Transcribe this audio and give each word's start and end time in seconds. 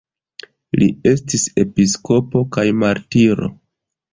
Li 0.83 0.87
estis 1.11 1.45
episkopo 1.65 2.45
kaj 2.57 2.67
martiro. 2.85 3.53